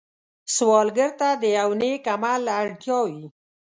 [0.55, 3.25] سوالګر ته د یو نېک عمل اړتیا وي